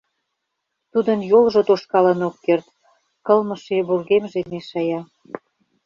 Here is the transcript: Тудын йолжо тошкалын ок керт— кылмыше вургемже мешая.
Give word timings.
Тудын 0.91 1.19
йолжо 1.31 1.61
тошкалын 1.67 2.19
ок 2.27 2.35
керт— 2.45 2.67
кылмыше 3.25 3.77
вургемже 3.87 4.39
мешая. 4.51 5.01